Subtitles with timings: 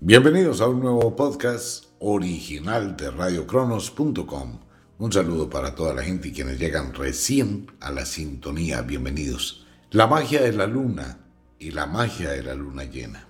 [0.00, 4.60] Bienvenidos a un nuevo podcast original de radiocronos.com.
[4.96, 8.82] Un saludo para toda la gente y quienes llegan recién a la sintonía.
[8.82, 9.66] Bienvenidos.
[9.90, 11.26] La magia de la luna
[11.58, 13.26] y la magia de la luna llena.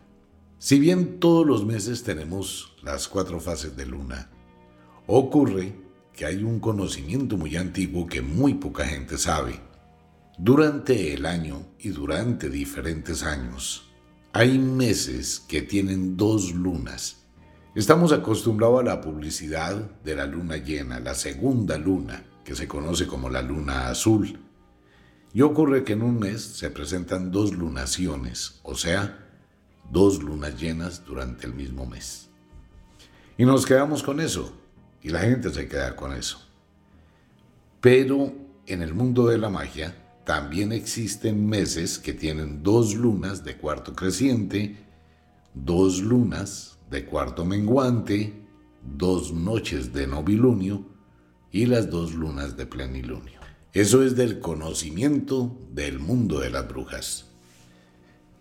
[0.58, 4.30] Si bien todos los meses tenemos las cuatro fases de luna,
[5.06, 5.72] ocurre
[6.12, 9.58] que hay un conocimiento muy antiguo que muy poca gente sabe.
[10.36, 13.87] Durante el año y durante diferentes años,
[14.38, 17.24] hay meses que tienen dos lunas.
[17.74, 19.74] Estamos acostumbrados a la publicidad
[20.04, 24.38] de la luna llena, la segunda luna, que se conoce como la luna azul.
[25.34, 29.26] Y ocurre que en un mes se presentan dos lunaciones, o sea,
[29.90, 32.30] dos lunas llenas durante el mismo mes.
[33.38, 34.56] Y nos quedamos con eso,
[35.02, 36.40] y la gente se queda con eso.
[37.80, 38.32] Pero
[38.66, 39.96] en el mundo de la magia,
[40.28, 44.76] también existen meses que tienen dos lunas de cuarto creciente,
[45.54, 48.46] dos lunas de cuarto menguante,
[48.82, 50.84] dos noches de novilunio
[51.50, 53.40] y las dos lunas de plenilunio.
[53.72, 57.24] Eso es del conocimiento del mundo de las brujas.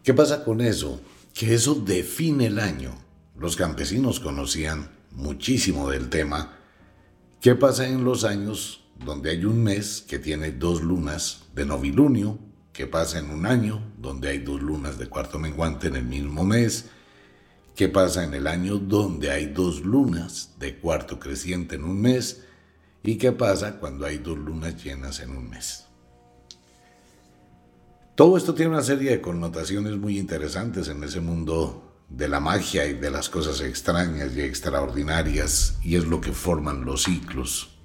[0.03, 0.99] ¿Qué pasa con eso?
[1.33, 2.91] Que eso define el año.
[3.39, 6.51] Los campesinos conocían muchísimo del tema.
[7.39, 12.39] ¿Qué pasa en los años donde hay un mes que tiene dos lunas de novilunio,
[12.73, 16.43] que pasa en un año, donde hay dos lunas de cuarto menguante en el mismo
[16.43, 16.85] mes,
[17.75, 22.43] que pasa en el año donde hay dos lunas de cuarto creciente en un mes,
[23.03, 25.85] y qué pasa cuando hay dos lunas llenas en un mes.
[28.15, 32.85] Todo esto tiene una serie de connotaciones muy interesantes en ese mundo de la magia
[32.87, 37.76] y de las cosas extrañas y extraordinarias, y es lo que forman los ciclos.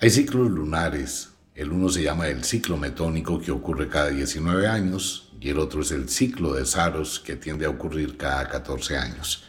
[0.00, 1.30] Hay ciclos lunares.
[1.56, 5.80] El uno se llama el ciclo metónico que ocurre cada 19 años y el otro
[5.80, 9.42] es el ciclo de Saros que tiende a ocurrir cada 14 años.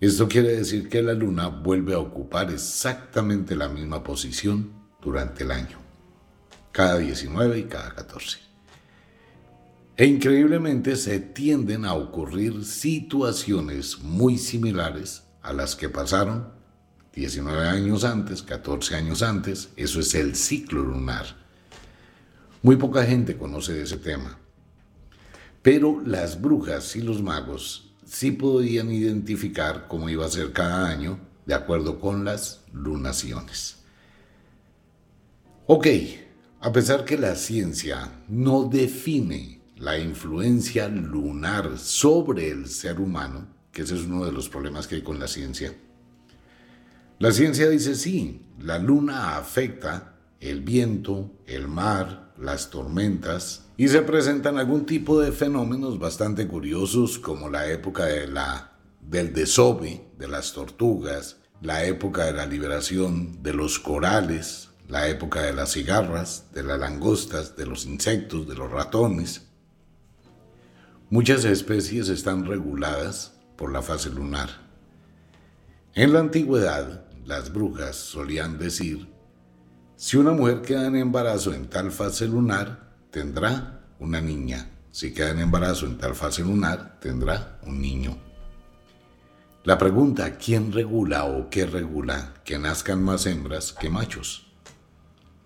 [0.00, 5.52] Esto quiere decir que la luna vuelve a ocupar exactamente la misma posición durante el
[5.52, 5.78] año,
[6.72, 8.38] cada 19 y cada 14.
[9.96, 16.61] E increíblemente se tienden a ocurrir situaciones muy similares a las que pasaron
[17.14, 21.26] 19 años antes, 14 años antes, eso es el ciclo lunar.
[22.62, 24.38] Muy poca gente conoce de ese tema.
[25.62, 31.18] Pero las brujas y los magos sí podían identificar cómo iba a ser cada año
[31.46, 33.76] de acuerdo con las lunaciones.
[35.66, 35.86] Ok,
[36.60, 43.82] a pesar que la ciencia no define la influencia lunar sobre el ser humano, que
[43.82, 45.74] ese es uno de los problemas que hay con la ciencia,
[47.22, 54.02] la ciencia dice sí, la luna afecta el viento, el mar, las tormentas y se
[54.02, 61.36] presentan algún tipo de fenómenos bastante curiosos como la época del desove de las tortugas,
[61.60, 66.80] la época de la liberación de los corales, la época de las cigarras, de las
[66.80, 69.46] langostas, de los insectos, de los ratones.
[71.08, 74.60] Muchas especies están reguladas por la fase lunar.
[75.94, 79.08] En la antigüedad, las brujas solían decir,
[79.96, 84.68] si una mujer queda en embarazo en tal fase lunar, tendrá una niña.
[84.90, 88.18] Si queda en embarazo en tal fase lunar, tendrá un niño.
[89.64, 94.52] La pregunta, ¿quién regula o qué regula que nazcan más hembras que machos?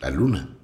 [0.00, 0.56] La luna.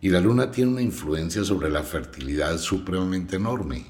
[0.00, 3.84] Y la luna tiene una influencia sobre la fertilidad supremamente enorme.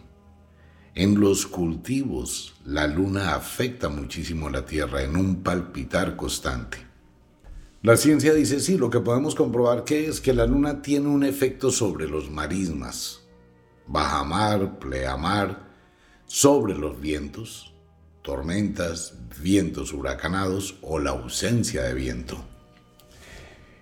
[1.00, 6.76] En los cultivos, la luna afecta muchísimo a la Tierra en un palpitar constante.
[7.80, 11.24] La ciencia dice sí, lo que podemos comprobar que es que la luna tiene un
[11.24, 13.22] efecto sobre los marismas,
[13.86, 15.70] bajamar, pleamar,
[16.26, 17.72] sobre los vientos,
[18.20, 22.44] tormentas, vientos huracanados o la ausencia de viento.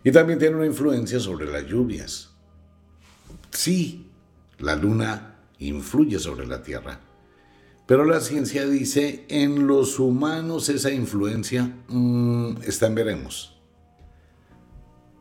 [0.05, 2.31] Y también tiene una influencia sobre las lluvias.
[3.51, 4.09] Sí,
[4.59, 7.08] la luna influye sobre la Tierra.
[7.89, 13.59] Pero la ciencia dice, en los humanos esa influencia mm, está en veremos.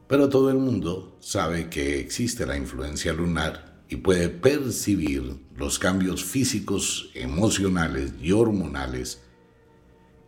[0.10, 6.25] Pero todo el mundo sabe que existe la influencia lunar y puede percibir los cambios
[6.25, 9.22] físicos, emocionales y hormonales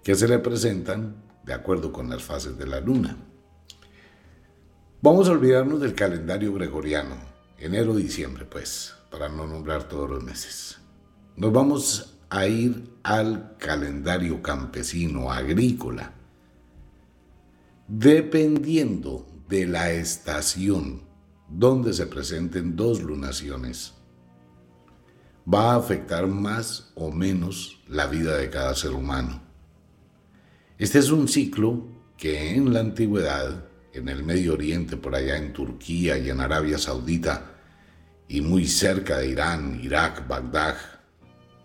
[0.02, 3.18] que se le presentan de acuerdo con las fases de la luna.
[5.02, 7.18] Vamos a olvidarnos del calendario gregoriano,
[7.58, 10.78] enero-diciembre, pues, para no nombrar todos los meses.
[11.36, 16.14] Nos vamos a ir al calendario campesino, agrícola.
[17.88, 21.02] Dependiendo de la estación
[21.50, 23.94] donde se presenten dos lunaciones,
[25.52, 29.42] va a afectar más o menos la vida de cada ser humano.
[30.78, 35.52] Este es un ciclo que en la antigüedad, en el Medio Oriente, por allá en
[35.52, 37.56] Turquía y en Arabia Saudita,
[38.28, 40.76] y muy cerca de Irán, Irak, Bagdad,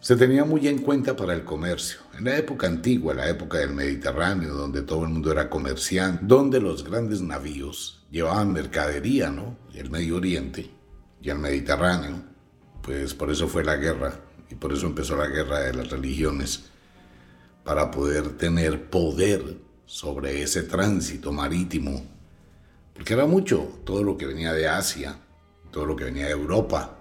[0.04, 2.00] se tenía muy en cuenta para el comercio.
[2.18, 6.60] En la época antigua, la época del Mediterráneo, donde todo el mundo era comerciante, donde
[6.60, 9.56] los grandes navíos llevaban mercadería, ¿no?
[9.72, 10.70] El Medio Oriente
[11.22, 12.22] y el Mediterráneo,
[12.82, 14.20] pues por eso fue la guerra
[14.50, 16.64] y por eso empezó la guerra de las religiones,
[17.64, 19.56] para poder tener poder
[19.86, 22.04] sobre ese tránsito marítimo,
[22.92, 25.18] porque era mucho, todo lo que venía de Asia,
[25.70, 26.98] todo lo que venía de Europa,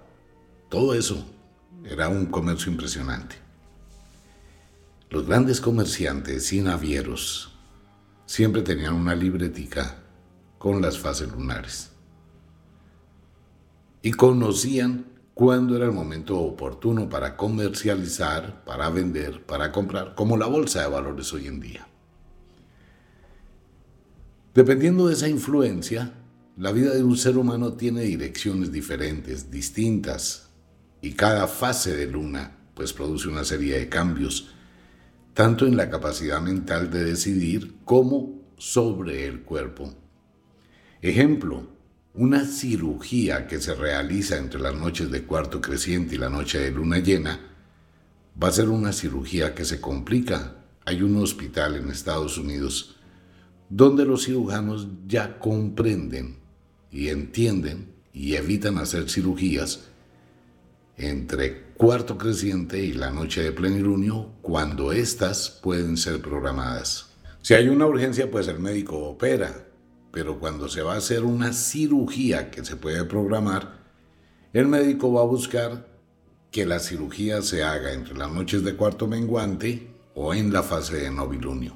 [0.70, 1.33] todo eso
[1.84, 3.36] era un comercio impresionante.
[5.10, 7.54] Los grandes comerciantes y navieros
[8.26, 9.98] siempre tenían una libretica
[10.58, 11.92] con las fases lunares.
[14.02, 20.46] Y conocían cuándo era el momento oportuno para comercializar, para vender, para comprar, como la
[20.46, 21.88] bolsa de valores hoy en día.
[24.54, 26.14] Dependiendo de esa influencia,
[26.58, 30.43] la vida de un ser humano tiene direcciones diferentes, distintas,
[31.04, 34.54] y cada fase de luna pues produce una serie de cambios,
[35.34, 39.94] tanto en la capacidad mental de decidir como sobre el cuerpo.
[41.02, 41.68] Ejemplo,
[42.14, 46.72] una cirugía que se realiza entre las noches de cuarto creciente y la noche de
[46.72, 47.38] luna llena
[48.42, 50.56] va a ser una cirugía que se complica.
[50.86, 52.96] Hay un hospital en Estados Unidos
[53.70, 56.38] donde los cirujanos ya comprenden
[56.92, 59.90] y entienden y evitan hacer cirugías
[60.98, 67.10] entre cuarto creciente y la noche de plenilunio cuando éstas pueden ser programadas.
[67.42, 69.68] Si hay una urgencia, pues el médico opera,
[70.12, 73.84] pero cuando se va a hacer una cirugía que se puede programar,
[74.54, 75.88] el médico va a buscar
[76.52, 80.98] que la cirugía se haga entre las noches de cuarto menguante o en la fase
[80.98, 81.76] de novilunio.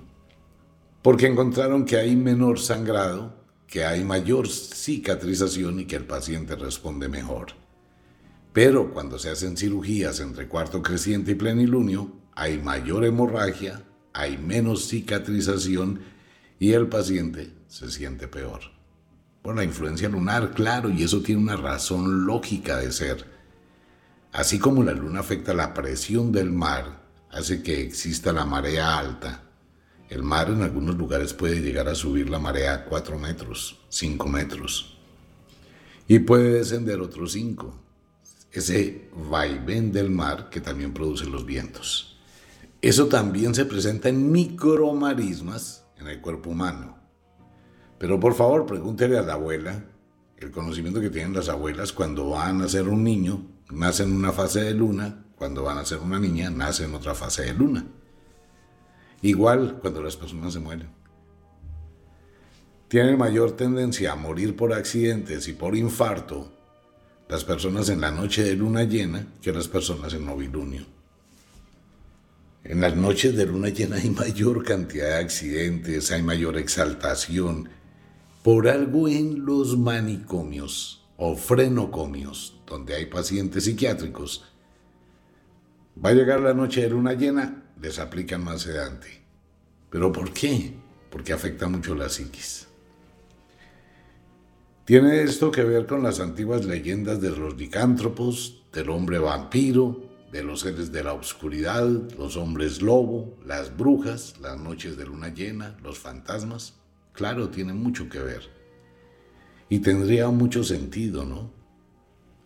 [1.01, 3.33] Porque encontraron que hay menor sangrado,
[3.65, 7.66] que hay mayor cicatrización y que el paciente responde mejor.
[8.53, 13.83] Pero cuando se hacen cirugías entre cuarto creciente y plenilunio, hay mayor hemorragia,
[14.13, 16.01] hay menos cicatrización
[16.59, 18.61] y el paciente se siente peor.
[19.41, 23.25] Por la influencia lunar, claro, y eso tiene una razón lógica de ser.
[24.31, 29.43] Así como la luna afecta la presión del mar, hace que exista la marea alta.
[30.09, 34.27] El mar en algunos lugares puede llegar a subir la marea a 4 metros, 5
[34.27, 34.97] metros.
[36.07, 37.86] Y puede descender otros 5
[38.59, 42.17] ese vaivén del mar que también produce los vientos.
[42.81, 46.97] Eso también se presenta en micromarismas en el cuerpo humano.
[47.97, 49.85] Pero por favor, pregúntele a la abuela
[50.37, 54.31] el conocimiento que tienen las abuelas cuando van a ser un niño, nace en una
[54.31, 57.87] fase de luna, cuando van a ser una niña, nace en otra fase de luna.
[59.21, 60.89] Igual cuando las personas se mueren.
[62.87, 66.56] Tienen mayor tendencia a morir por accidentes y por infarto
[67.29, 70.85] las personas en la noche de luna llena que las personas en novilunio.
[72.63, 77.69] En las noches de luna llena hay mayor cantidad de accidentes, hay mayor exaltación.
[78.43, 84.45] Por algo en los manicomios o frenocomios, donde hay pacientes psiquiátricos,
[86.03, 89.21] va a llegar la noche de luna llena, les aplican más sedante.
[89.89, 90.73] ¿Pero por qué?
[91.09, 92.67] Porque afecta mucho la psiquis.
[94.87, 100.01] Tiene esto que ver con las antiguas leyendas de los licántropos, del hombre vampiro,
[100.31, 101.85] de los seres de la oscuridad,
[102.17, 106.75] los hombres lobo, las brujas, las noches de luna llena, los fantasmas.
[107.11, 108.49] Claro, tiene mucho que ver.
[109.67, 111.51] Y tendría mucho sentido, ¿no?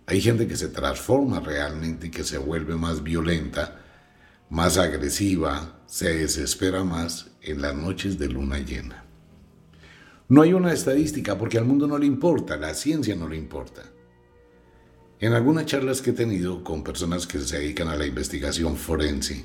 [0.08, 3.84] Hay gente que se transforma realmente y que se vuelve más violenta,
[4.50, 9.11] más agresiva, se desespera más en las noches de luna llena.
[10.32, 13.82] No hay una estadística porque al mundo no le importa, la ciencia no le importa.
[15.20, 19.44] En algunas charlas que he tenido con personas que se dedican a la investigación forense,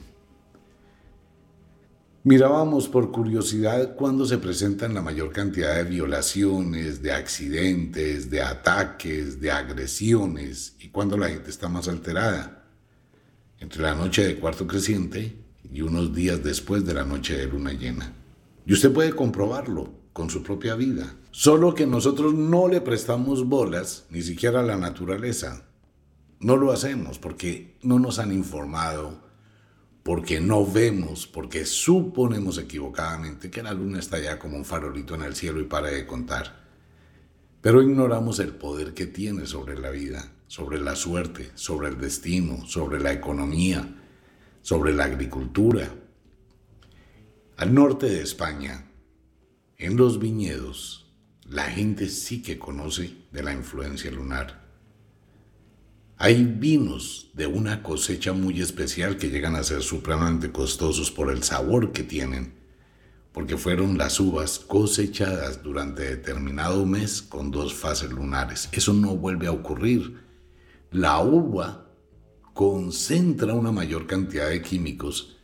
[2.22, 9.40] Mirábamos por curiosidad cuándo se presentan la mayor cantidad de violaciones, de accidentes, de ataques,
[9.40, 12.64] de agresiones y cuándo la gente está más alterada.
[13.58, 15.36] Entre la noche de cuarto creciente
[15.68, 18.12] y unos días después de la noche de luna llena.
[18.64, 21.14] Y usted puede comprobarlo con su propia vida.
[21.30, 25.66] Solo que nosotros no le prestamos bolas ni siquiera a la naturaleza.
[26.40, 29.20] No lo hacemos porque no nos han informado,
[30.02, 35.20] porque no vemos, porque suponemos equivocadamente que la luna está ya como un farolito en
[35.20, 36.64] el cielo y para de contar.
[37.60, 42.66] Pero ignoramos el poder que tiene sobre la vida, sobre la suerte, sobre el destino,
[42.66, 44.02] sobre la economía,
[44.62, 45.90] sobre la agricultura.
[47.58, 48.86] Al norte de España,
[49.78, 51.06] en los viñedos,
[51.48, 54.64] la gente sí que conoce de la influencia lunar.
[56.18, 61.42] Hay vinos de una cosecha muy especial que llegan a ser supremamente costosos por el
[61.42, 62.54] sabor que tienen,
[63.32, 68.70] porque fueron las uvas cosechadas durante determinado mes con dos fases lunares.
[68.72, 70.22] Eso no vuelve a ocurrir.
[70.90, 71.86] La uva
[72.54, 75.35] concentra una mayor cantidad de químicos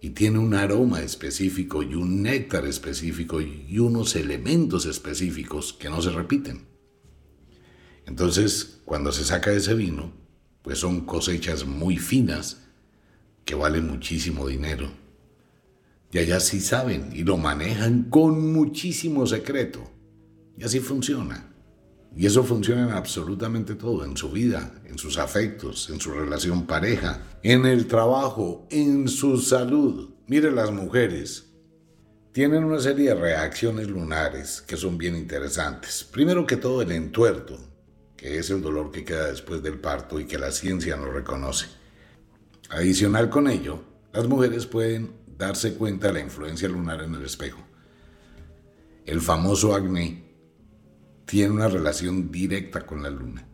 [0.00, 6.00] y tiene un aroma específico y un néctar específico y unos elementos específicos que no
[6.00, 6.66] se repiten.
[8.06, 10.12] Entonces, cuando se saca ese vino,
[10.62, 12.62] pues son cosechas muy finas
[13.44, 14.90] que valen muchísimo dinero.
[16.12, 19.90] Y allá sí saben y lo manejan con muchísimo secreto.
[20.58, 21.49] Y así funciona.
[22.16, 26.66] Y eso funciona en absolutamente todo, en su vida, en sus afectos, en su relación
[26.66, 30.10] pareja, en el trabajo, en su salud.
[30.26, 31.46] Mire las mujeres.
[32.32, 36.04] Tienen una serie de reacciones lunares que son bien interesantes.
[36.04, 37.58] Primero que todo el entuerto,
[38.16, 41.66] que es el dolor que queda después del parto y que la ciencia no reconoce.
[42.70, 47.60] Adicional con ello, las mujeres pueden darse cuenta de la influencia lunar en el espejo.
[49.06, 50.29] El famoso acné
[51.30, 53.46] tiene una relación directa con la luna.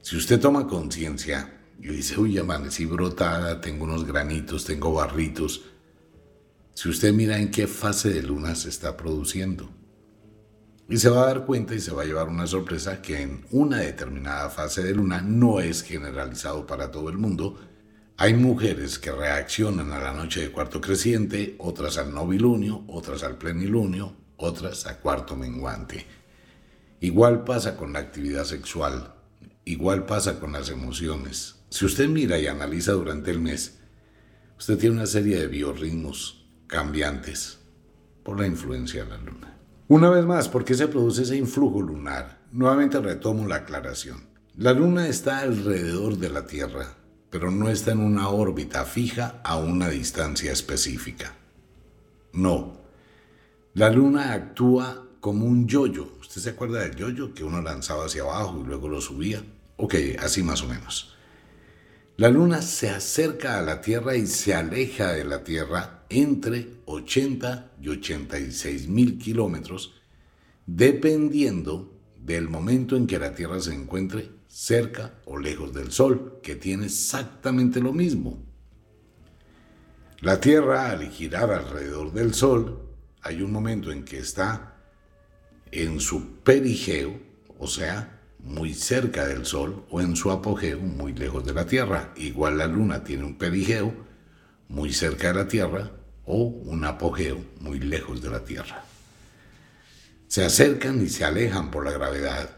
[0.00, 5.62] Si usted toma conciencia y dice, uy, amanecí brotada, tengo unos granitos, tengo barritos,
[6.74, 9.70] si usted mira en qué fase de luna se está produciendo,
[10.88, 13.46] y se va a dar cuenta y se va a llevar una sorpresa que en
[13.52, 17.60] una determinada fase de luna no es generalizado para todo el mundo.
[18.16, 23.38] Hay mujeres que reaccionan a la noche de cuarto creciente, otras al novilunio, otras al
[23.38, 26.04] plenilunio, otras a cuarto menguante.
[27.02, 29.12] Igual pasa con la actividad sexual,
[29.64, 31.56] igual pasa con las emociones.
[31.68, 33.80] Si usted mira y analiza durante el mes,
[34.56, 37.58] usted tiene una serie de biorritmos cambiantes
[38.22, 39.58] por la influencia de la luna.
[39.88, 42.38] Una vez más, ¿por qué se produce ese influjo lunar?
[42.52, 44.28] Nuevamente retomo la aclaración.
[44.56, 46.94] La luna está alrededor de la Tierra,
[47.30, 51.34] pero no está en una órbita fija a una distancia específica.
[52.32, 52.80] No.
[53.74, 56.08] La luna actúa como un yoyo.
[56.20, 59.40] ¿Usted se acuerda del yoyo que uno lanzaba hacia abajo y luego lo subía?
[59.76, 61.16] Ok, así más o menos.
[62.16, 67.70] La luna se acerca a la Tierra y se aleja de la Tierra entre 80
[67.80, 69.94] y 86 mil kilómetros,
[70.66, 76.56] dependiendo del momento en que la Tierra se encuentre cerca o lejos del Sol, que
[76.56, 78.42] tiene exactamente lo mismo.
[80.20, 82.88] La Tierra, al girar alrededor del Sol,
[83.22, 84.71] hay un momento en que está
[85.72, 87.18] en su perigeo,
[87.58, 92.12] o sea, muy cerca del Sol, o en su apogeo, muy lejos de la Tierra.
[92.16, 93.92] Igual la Luna tiene un perigeo,
[94.68, 95.90] muy cerca de la Tierra,
[96.24, 98.84] o un apogeo muy lejos de la Tierra.
[100.28, 102.50] Se acercan y se alejan por la gravedad.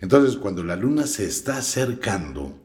[0.00, 2.58] Entonces, cuando la Luna se está acercando,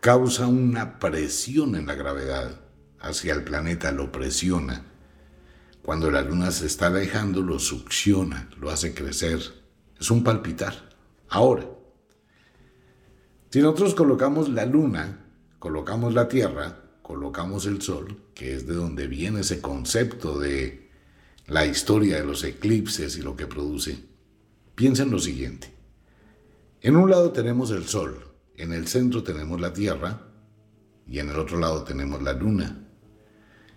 [0.00, 2.60] causa una presión en la gravedad
[3.00, 4.84] hacia el planeta, lo presiona.
[5.88, 9.40] Cuando la Luna se está alejando, lo succiona, lo hace crecer.
[9.98, 10.94] Es un palpitar.
[11.30, 11.66] Ahora,
[13.48, 15.24] si nosotros colocamos la Luna,
[15.58, 20.90] colocamos la Tierra, colocamos el Sol, que es de donde viene ese concepto de
[21.46, 23.98] la historia de los eclipses y lo que produce,
[24.74, 25.72] piensa en lo siguiente.
[26.82, 28.28] En un lado tenemos el Sol,
[28.58, 30.20] en el centro tenemos la Tierra
[31.06, 32.84] y en el otro lado tenemos la Luna.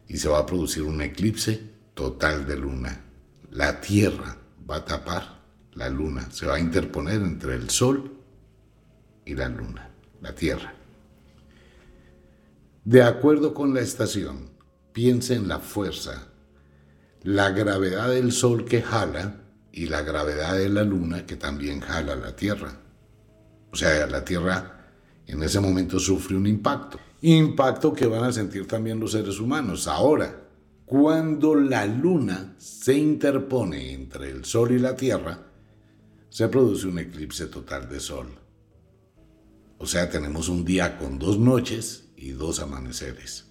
[0.10, 3.06] Y se va a producir un eclipse total de Luna.
[3.52, 4.38] La Tierra
[4.70, 5.42] va a tapar
[5.74, 8.12] la Luna, se va a interponer entre el Sol
[9.26, 9.90] y la Luna,
[10.22, 10.74] la Tierra.
[12.84, 14.50] De acuerdo con la estación,
[14.92, 16.28] piensa en la fuerza,
[17.24, 19.36] la gravedad del Sol que jala
[19.72, 22.80] y la gravedad de la Luna que también jala la Tierra.
[23.72, 24.90] O sea, la Tierra
[25.28, 27.00] en ese momento sufre un impacto.
[27.22, 29.88] Impacto que van a sentir también los seres humanos.
[29.88, 30.41] Ahora,
[30.92, 35.40] cuando la luna se interpone entre el Sol y la Tierra,
[36.28, 38.28] se produce un eclipse total de Sol.
[39.78, 43.46] O sea, tenemos un día con dos noches y dos amaneceres.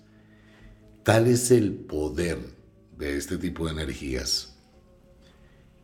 [1.03, 2.37] Tal es el poder
[2.99, 4.59] de este tipo de energías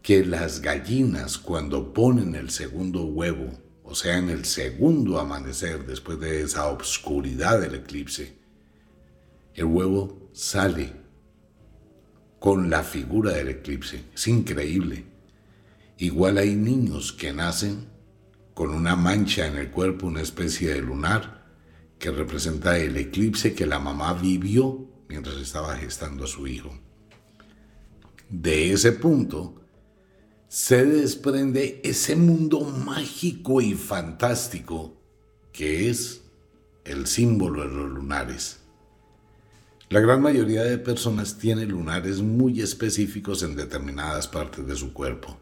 [0.02, 3.48] que las gallinas cuando ponen el segundo huevo,
[3.82, 8.36] o sea, en el segundo amanecer después de esa obscuridad del eclipse,
[9.54, 11.05] el huevo sale
[12.38, 14.04] con la figura del eclipse.
[14.14, 15.04] Es increíble.
[15.98, 17.86] Igual hay niños que nacen
[18.54, 21.46] con una mancha en el cuerpo, una especie de lunar,
[21.98, 26.78] que representa el eclipse que la mamá vivió mientras estaba gestando a su hijo.
[28.28, 29.62] De ese punto,
[30.48, 34.96] se desprende ese mundo mágico y fantástico
[35.52, 36.22] que es
[36.84, 38.60] el símbolo de los lunares.
[39.88, 45.38] La gran mayoría de personas tiene lunares muy específicos en determinadas partes de su cuerpo.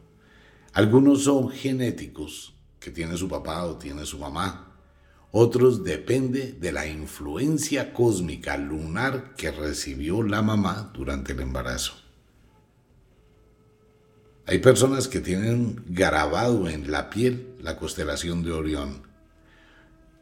[0.75, 4.77] Algunos son genéticos, que tiene su papá o tiene su mamá.
[5.31, 11.95] Otros depende de la influencia cósmica lunar que recibió la mamá durante el embarazo.
[14.47, 19.03] Hay personas que tienen grabado en la piel la constelación de Orión.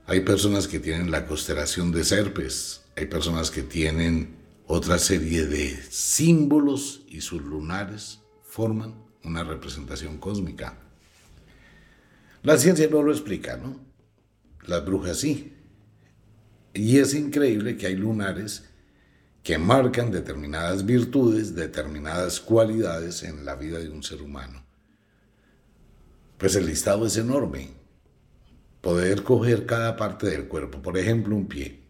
[0.07, 2.82] Hay personas que tienen la constelación de Serpes.
[2.97, 8.95] Hay personas que tienen otra serie de símbolos y sus lunares forman
[9.25, 10.79] una representación cósmica.
[12.43, 13.81] La ciencia no lo explica, ¿no?
[14.67, 15.55] Las brujas sí.
[16.75, 18.69] Y es increíble que hay lunares
[19.43, 24.65] que marcan determinadas virtudes, determinadas cualidades en la vida de un ser humano.
[26.39, 27.71] Pues el listado es enorme.
[28.81, 31.82] Poder coger cada parte del cuerpo, por ejemplo, un pie.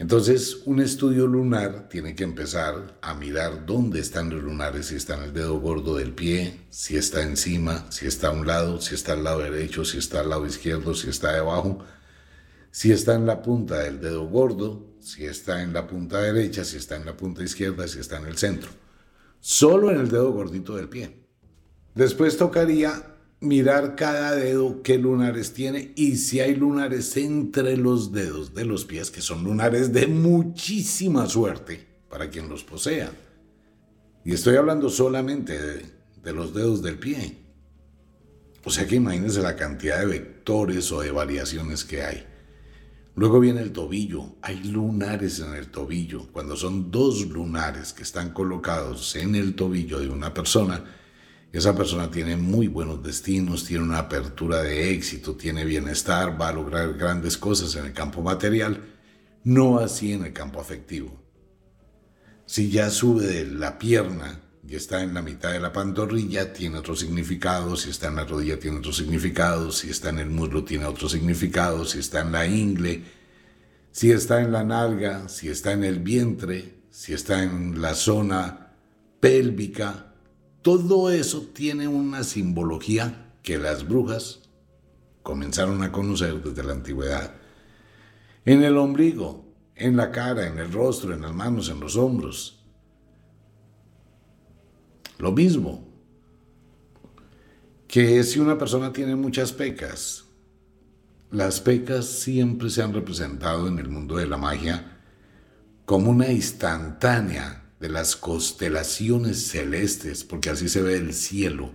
[0.00, 5.16] Entonces, un estudio lunar tiene que empezar a mirar dónde están los lunares, si está
[5.16, 8.94] en el dedo gordo del pie, si está encima, si está a un lado, si
[8.94, 11.84] está al lado derecho, si está al lado izquierdo, si está debajo,
[12.70, 16.76] si está en la punta del dedo gordo, si está en la punta derecha, si
[16.76, 18.70] está en la punta izquierda, si está en el centro.
[19.40, 21.26] Solo en el dedo gordito del pie.
[21.96, 28.54] Después tocaría mirar cada dedo qué lunares tiene y si hay lunares entre los dedos
[28.54, 33.12] de los pies, que son lunares de muchísima suerte para quien los posea.
[34.24, 35.58] Y estoy hablando solamente
[36.22, 37.38] de, los dedos del pie.
[38.64, 42.26] O sea que imagínense la cantidad de vectores o de variaciones que hay.
[43.14, 44.36] Luego viene el tobillo.
[44.42, 46.28] Hay lunares en el tobillo.
[46.30, 50.84] Cuando son dos lunares que están colocados en el tobillo de una persona,
[51.52, 56.52] esa persona tiene muy buenos destinos, tiene una apertura de éxito, tiene bienestar, va a
[56.52, 58.84] lograr grandes cosas en el campo material,
[59.44, 61.22] no así en el campo afectivo.
[62.44, 66.94] Si ya sube la pierna y está en la mitad de la pantorrilla, tiene otro
[66.94, 70.84] significado, si está en la rodilla tiene otro significado, si está en el muslo tiene
[70.84, 73.04] otro significado, si está en la ingle,
[73.90, 78.74] si está en la nalga, si está en el vientre, si está en la zona
[79.20, 80.07] pélvica,
[80.68, 84.50] todo eso tiene una simbología que las brujas
[85.22, 87.32] comenzaron a conocer desde la antigüedad.
[88.44, 92.62] En el ombligo, en la cara, en el rostro, en las manos, en los hombros,
[95.16, 95.88] lo mismo
[97.86, 100.26] que si una persona tiene muchas pecas,
[101.30, 104.98] las pecas siempre se han representado en el mundo de la magia
[105.86, 111.72] como una instantánea de las constelaciones celestes, porque así se ve el cielo.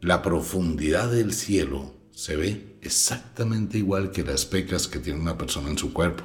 [0.00, 5.70] La profundidad del cielo se ve exactamente igual que las pecas que tiene una persona
[5.70, 6.24] en su cuerpo.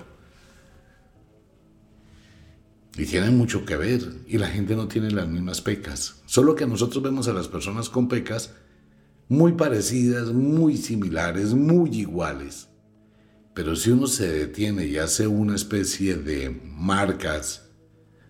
[2.98, 4.02] Y tienen mucho que ver.
[4.28, 6.15] Y la gente no tiene las mismas pecas.
[6.26, 8.52] Solo que nosotros vemos a las personas con pecas
[9.30, 12.70] muy parecidas, muy similares, muy iguales.
[13.54, 17.66] Pero si uno se detiene y hace una especie de marcas,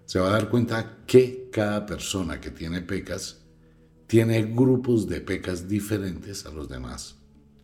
[0.08, 3.42] se va a dar cuenta que cada persona que tiene pecas
[4.08, 7.18] tiene grupos de pecas diferentes a los demás.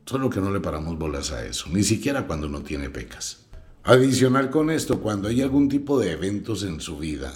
[0.06, 3.45] Solo que no le paramos bolas a eso, ni siquiera cuando uno tiene pecas.
[3.84, 7.32] Adicional con esto, cuando hay algún tipo de eventos en su vida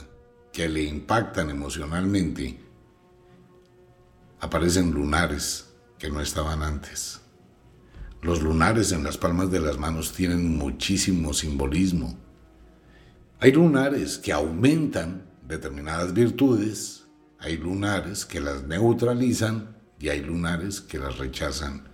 [0.51, 2.59] que le impactan emocionalmente,
[4.41, 7.21] aparecen lunares que no estaban antes.
[8.21, 12.26] Los lunares en las palmas de las manos tienen muchísimo simbolismo.
[13.39, 17.05] Hay lunares que aumentan determinadas virtudes,
[17.37, 21.87] hay lunares que las neutralizan y hay lunares que las rechazan.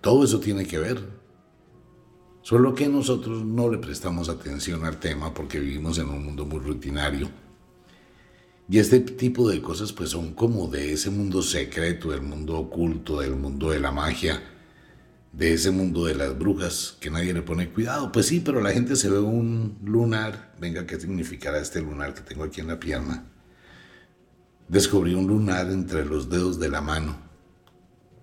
[0.00, 0.98] Todo eso tiene que ver.
[2.40, 6.60] Solo que nosotros no le prestamos atención al tema porque vivimos en un mundo muy
[6.60, 7.28] rutinario.
[8.66, 13.20] Y este tipo de cosas pues son como de ese mundo secreto, del mundo oculto,
[13.20, 14.42] del mundo de la magia,
[15.32, 18.10] de ese mundo de las brujas, que nadie le pone cuidado.
[18.12, 20.54] Pues sí, pero la gente se ve un lunar.
[20.60, 23.24] Venga, ¿qué significará este lunar que tengo aquí en la pierna?
[24.68, 27.16] Descubrí un lunar entre los dedos de la mano.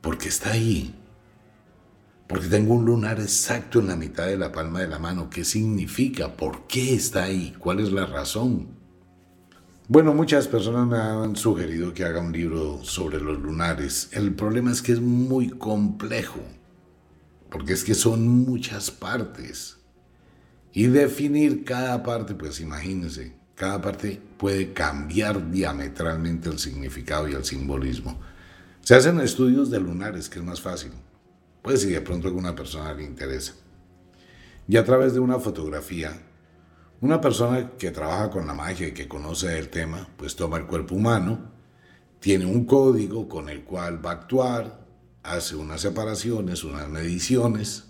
[0.02, 0.94] Porque está ahí.
[2.28, 5.30] Porque tengo un lunar exacto en la mitad de la palma de la mano.
[5.30, 6.36] ¿Qué significa?
[6.36, 7.56] ¿Por qué está ahí?
[7.58, 8.78] ¿Cuál es la razón?
[9.90, 14.10] Bueno, muchas personas me han sugerido que haga un libro sobre los lunares.
[14.12, 16.42] El problema es que es muy complejo,
[17.50, 19.78] porque es que son muchas partes.
[20.74, 27.44] Y definir cada parte, pues imagínense, cada parte puede cambiar diametralmente el significado y el
[27.44, 28.20] simbolismo.
[28.82, 30.92] Se hacen estudios de lunares, que es más fácil.
[31.62, 33.54] Pues si de pronto a alguna persona le interesa.
[34.68, 36.12] Y a través de una fotografía,
[37.02, 40.66] una persona que trabaja con la magia y que conoce el tema, pues toma el
[40.66, 41.52] cuerpo humano,
[42.20, 44.87] tiene un código con el cual va a actuar,
[45.28, 47.84] hace unas separaciones, unas mediciones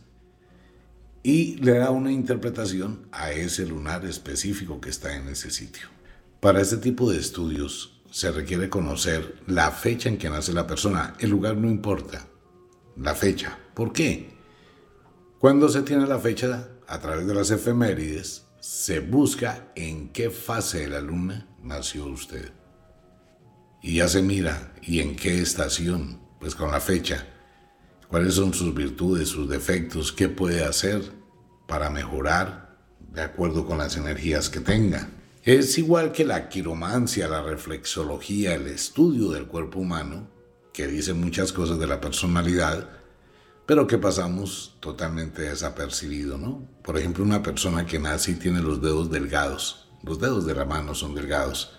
[1.24, 5.88] y le da una interpretación a ese lunar específico que está en ese sitio.
[6.40, 11.16] Para este tipo de estudios se requiere conocer la fecha en que nace la persona.
[11.20, 12.28] El lugar no importa,
[12.96, 13.60] la fecha.
[13.74, 14.36] ¿Por qué?
[15.40, 20.80] Cuando se tiene la fecha, a través de las efemérides, se busca en qué fase
[20.80, 22.52] de la luna nació usted.
[23.84, 26.27] Y ya se mira, ¿y en qué estación?
[26.40, 27.26] Pues con la fecha.
[28.08, 30.12] ¿Cuáles son sus virtudes, sus defectos?
[30.12, 31.02] ¿Qué puede hacer
[31.68, 32.78] para mejorar
[33.12, 35.10] de acuerdo con las energías que tenga?
[35.44, 40.30] Es igual que la quiromancia, la reflexología, el estudio del cuerpo humano,
[40.74, 42.90] que dice muchas cosas de la personalidad,
[43.66, 46.68] pero que pasamos totalmente desapercibido, ¿no?
[46.84, 50.66] Por ejemplo, una persona que nace y tiene los dedos delgados, los dedos de la
[50.66, 51.78] mano son delgados,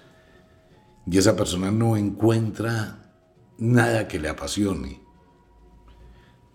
[1.06, 3.07] y esa persona no encuentra
[3.58, 5.00] nada que le apasione.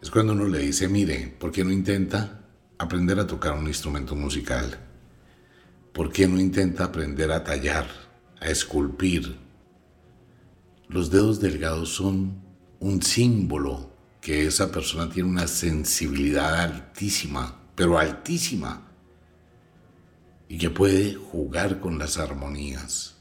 [0.02, 4.16] Es cuando uno le dice, mire, ¿por qué no intenta aprender a tocar un instrumento
[4.16, 4.80] musical?
[5.94, 7.88] ¿Por qué no intenta aprender a tallar,
[8.42, 9.38] a esculpir?
[10.88, 12.42] Los dedos delgados son
[12.80, 18.88] un símbolo que esa persona tiene una sensibilidad altísima, pero altísima,
[20.48, 23.13] y que puede jugar con las armonías.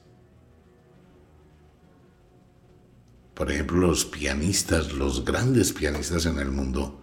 [3.43, 7.03] Por ejemplo, los pianistas, los grandes pianistas en el mundo,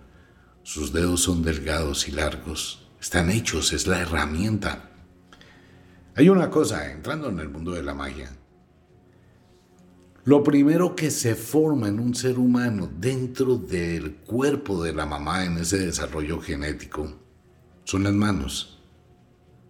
[0.63, 4.89] sus dedos son delgados y largos, están hechos, es la herramienta.
[6.15, 8.31] Hay una cosa, entrando en el mundo de la magia,
[10.23, 15.43] lo primero que se forma en un ser humano dentro del cuerpo de la mamá
[15.43, 17.19] en ese desarrollo genético
[17.83, 18.79] son las manos.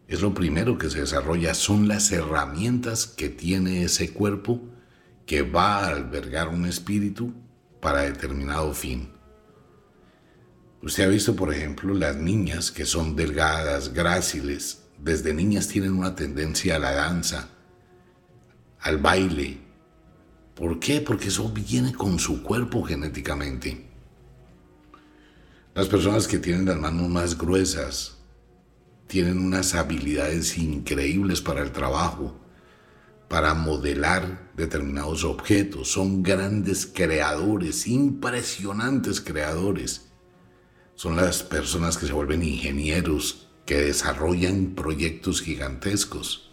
[0.08, 4.62] Es lo primero que se desarrolla, son las herramientas que tiene ese cuerpo
[5.30, 7.32] que va a albergar un espíritu
[7.80, 9.12] para determinado fin.
[10.82, 16.15] Usted ha visto, por ejemplo, las niñas que son delgadas, gráciles, desde niñas tienen una
[16.15, 17.48] tendencia a la danza,
[18.80, 19.60] al baile,
[20.56, 21.00] ¿Por qué?
[21.00, 23.86] Porque eso viene con su cuerpo genéticamente.
[25.76, 28.18] Las personas que tienen las manos más gruesas
[29.06, 32.48] tienen unas habilidades increíbles para el trabajo,
[33.30, 35.92] para modelar determinados objetos.
[35.92, 40.10] Son grandes creadores, impresionantes creadores.
[40.96, 46.52] Son las personas que se vuelven ingenieros, que desarrollan proyectos gigantescos.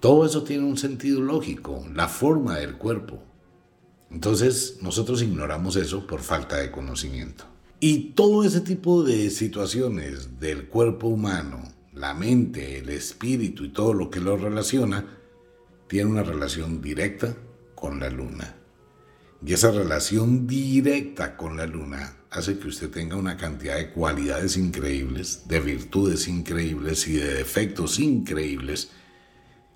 [0.00, 3.22] Todo eso tiene un sentido lógico, la forma del cuerpo.
[4.10, 7.44] Entonces nosotros ignoramos eso por falta de conocimiento.
[7.78, 13.92] Y todo ese tipo de situaciones del cuerpo humano, la mente, el espíritu y todo
[13.92, 15.18] lo que lo relaciona,
[15.88, 17.36] tiene una relación directa
[17.74, 18.56] con la luna.
[19.44, 24.56] Y esa relación directa con la luna hace que usted tenga una cantidad de cualidades
[24.56, 28.90] increíbles, de virtudes increíbles y de defectos increíbles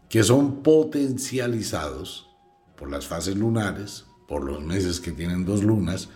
[0.09, 2.31] que son potencializados
[2.77, 6.09] por las fases lunares, por los meses que tienen dos lunas,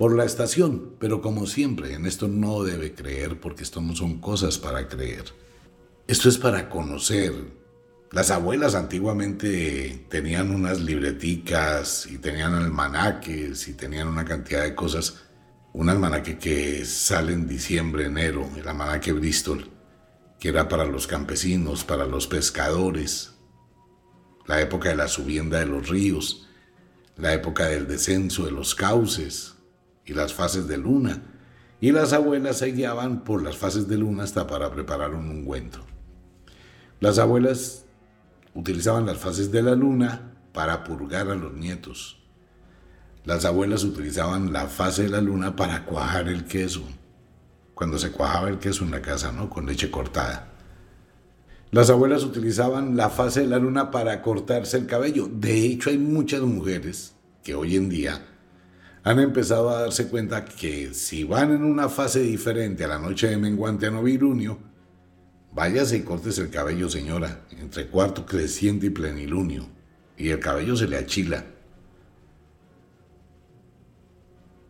[0.00, 0.96] por la estación.
[0.98, 5.24] Pero como siempre, en esto no debe creer porque esto no son cosas para creer.
[6.06, 7.34] Esto es para conocer.
[8.10, 15.18] Las abuelas antiguamente tenían unas libreticas y tenían almanaques y tenían una cantidad de cosas.
[15.74, 19.70] Un almanaque que sale en diciembre, enero, el almanaque Bristol
[20.38, 23.34] que era para los campesinos, para los pescadores,
[24.46, 26.48] la época de la subienda de los ríos,
[27.18, 29.59] la época del descenso de los cauces
[30.10, 31.22] y las fases de luna,
[31.80, 35.78] y las abuelas se guiaban por las fases de luna hasta para preparar un ungüento.
[36.98, 37.84] Las abuelas
[38.52, 42.18] utilizaban las fases de la luna para purgar a los nietos.
[43.24, 46.82] Las abuelas utilizaban la fase de la luna para cuajar el queso,
[47.74, 49.48] cuando se cuajaba el queso en la casa, ¿no?
[49.48, 50.48] Con leche cortada.
[51.70, 55.28] Las abuelas utilizaban la fase de la luna para cortarse el cabello.
[55.32, 58.29] De hecho, hay muchas mujeres que hoy en día
[59.02, 63.28] han empezado a darse cuenta que si van en una fase diferente a la noche
[63.28, 64.58] de menguante a novilunio,
[65.52, 69.66] váyase y cortes el cabello, señora, entre cuarto creciente y plenilunio,
[70.16, 71.44] y el cabello se le achila.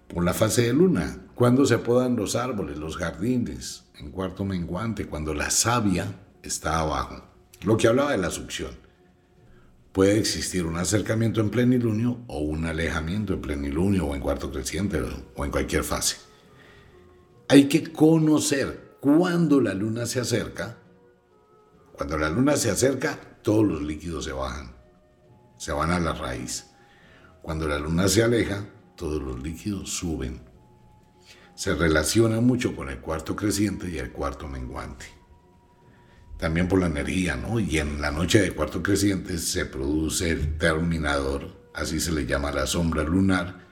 [0.06, 5.06] Por la fase de luna, cuando se podan los árboles, los jardines, en cuarto menguante,
[5.06, 6.06] cuando la savia
[6.42, 7.24] está abajo.
[7.62, 8.70] Lo que hablaba de la succión.
[9.92, 15.03] Puede existir un acercamiento en plenilunio o un alejamiento en plenilunio o en cuarto creciente
[15.35, 16.16] o en cualquier fase.
[17.48, 20.79] Hay que conocer cuando la luna se acerca.
[21.92, 24.76] Cuando la luna se acerca, todos los líquidos se bajan,
[25.59, 26.66] se van a la raíz.
[27.42, 30.40] Cuando la luna se aleja, todos los líquidos suben.
[31.57, 35.19] Se relaciona mucho con el cuarto creciente y el cuarto menguante
[36.40, 37.61] también por la energía, ¿no?
[37.61, 42.50] Y en la noche de cuarto creciente se produce el terminador, así se le llama
[42.50, 43.66] la sombra lunar,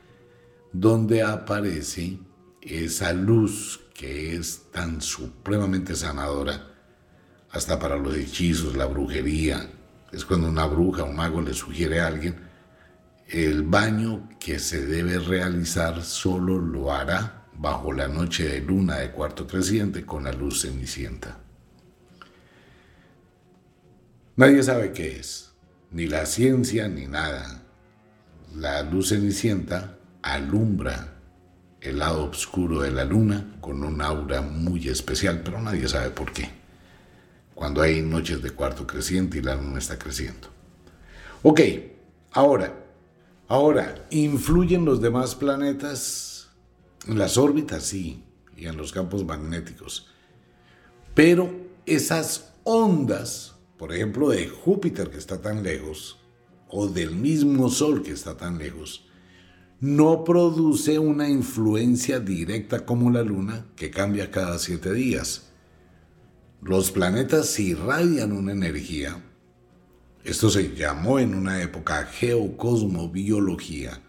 [0.72, 2.18] donde aparece
[2.60, 6.74] esa luz que es tan supremamente sanadora,
[7.50, 9.70] hasta para los hechizos, la brujería.
[10.12, 12.36] Es cuando una bruja o un mago le sugiere a alguien,
[13.28, 19.10] el baño que se debe realizar solo lo hará bajo la noche de luna de
[19.10, 21.47] cuarto creciente con la luz cenicienta.
[24.38, 25.50] Nadie sabe qué es,
[25.90, 27.60] ni la ciencia ni nada.
[28.54, 31.18] La luz cenicienta alumbra
[31.80, 36.32] el lado oscuro de la luna con un aura muy especial, pero nadie sabe por
[36.32, 36.48] qué.
[37.52, 40.46] Cuando hay noches de cuarto creciente y la luna está creciendo.
[41.42, 41.60] Ok,
[42.30, 42.72] ahora,
[43.48, 46.48] ahora, ¿influyen los demás planetas
[47.08, 47.82] en las órbitas?
[47.82, 48.22] Sí,
[48.56, 50.06] y en los campos magnéticos.
[51.12, 51.50] Pero
[51.86, 56.18] esas ondas por ejemplo, de Júpiter que está tan lejos,
[56.68, 59.08] o del mismo Sol que está tan lejos,
[59.80, 65.52] no produce una influencia directa como la Luna que cambia cada siete días.
[66.60, 69.22] Los planetas irradian una energía.
[70.24, 74.02] Esto se llamó en una época geocosmobiología,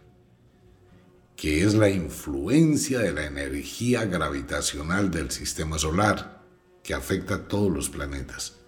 [1.36, 6.44] que es la influencia de la energía gravitacional del sistema solar,
[6.84, 8.59] que afecta a todos los planetas.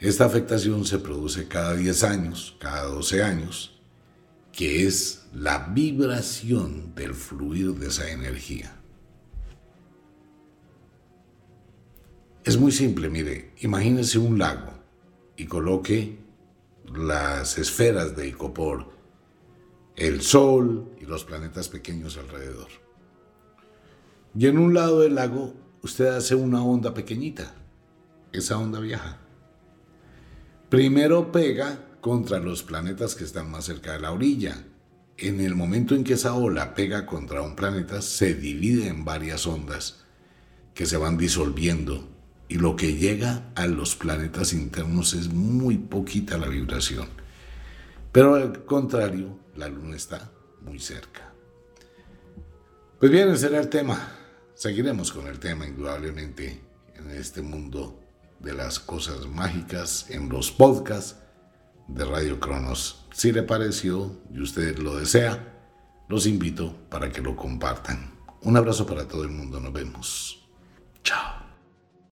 [0.00, 3.82] Esta afectación se produce cada 10 años, cada 12 años,
[4.50, 8.74] que es la vibración del fluir de esa energía.
[12.44, 14.72] Es muy simple, mire, imagínese un lago
[15.36, 16.18] y coloque
[16.94, 18.90] las esferas de Icopor,
[19.96, 22.68] el Sol y los planetas pequeños alrededor.
[24.34, 27.54] Y en un lado del lago usted hace una onda pequeñita.
[28.32, 29.18] Esa onda viaja
[30.70, 34.64] Primero pega contra los planetas que están más cerca de la orilla.
[35.18, 39.48] En el momento en que esa ola pega contra un planeta, se divide en varias
[39.48, 40.04] ondas
[40.72, 42.08] que se van disolviendo
[42.48, 47.08] y lo que llega a los planetas internos es muy poquita la vibración.
[48.12, 50.30] Pero al contrario, la luna está
[50.62, 51.32] muy cerca.
[53.00, 54.16] Pues bien, ese era el tema.
[54.54, 56.60] Seguiremos con el tema indudablemente
[56.94, 57.99] en este mundo
[58.40, 61.16] de las cosas mágicas en los podcasts
[61.88, 63.06] de Radio Cronos.
[63.12, 65.50] Si le pareció y usted lo desea,
[66.08, 68.18] los invito para que lo compartan.
[68.42, 70.48] Un abrazo para todo el mundo, nos vemos.